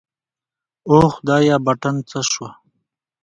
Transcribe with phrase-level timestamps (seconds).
[0.89, 2.45] اوه خدايه بټن څه سو.